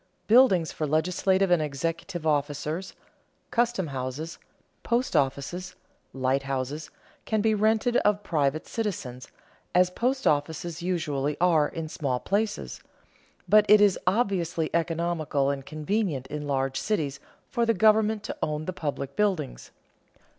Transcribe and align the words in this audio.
Buildings 0.25 0.71
for 0.71 0.87
legislative 0.87 1.51
and 1.51 1.61
executive 1.61 2.25
officers, 2.25 2.95
custom 3.51 3.85
houses, 3.85 4.39
post 4.81 5.15
offices, 5.15 5.75
lighthouses, 6.11 6.89
can 7.25 7.39
be 7.39 7.53
rented 7.53 7.97
of 7.97 8.23
private 8.23 8.65
citizens, 8.65 9.27
as 9.75 9.91
post 9.91 10.25
offices 10.25 10.81
usually 10.81 11.37
are 11.39 11.67
in 11.67 11.87
small 11.87 12.19
places; 12.19 12.81
but 13.47 13.63
it 13.69 13.79
is 13.79 13.99
obviously 14.07 14.71
economical 14.73 15.51
and 15.51 15.67
convenient 15.67 16.25
in 16.29 16.47
large 16.47 16.79
cities 16.79 17.19
for 17.51 17.63
the 17.63 17.75
government 17.75 18.23
to 18.23 18.35
own 18.41 18.65
the 18.65 18.73
public 18.73 19.15
buildings. 19.15 19.69